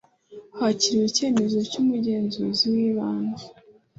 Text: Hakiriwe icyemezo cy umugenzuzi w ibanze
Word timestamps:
Hakiriwe 0.59 1.05
icyemezo 1.09 1.57
cy 1.69 1.77
umugenzuzi 1.81 2.63
w 2.73 2.75
ibanze 2.89 3.45